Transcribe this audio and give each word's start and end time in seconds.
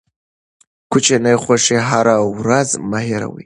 کوچني 0.91 1.33
خوښۍ 1.43 1.77
هره 1.89 2.15
ورځ 2.39 2.69
مه 2.89 2.99
هېروئ. 3.07 3.39